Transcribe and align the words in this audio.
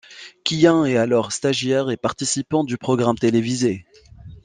Kihyun 0.43 0.85
est 0.87 0.97
alors 0.97 1.31
stagiaire 1.31 1.91
et 1.91 1.95
participant 1.95 2.63
du 2.63 2.75
programme 2.79 3.19
télévisé. 3.19 3.85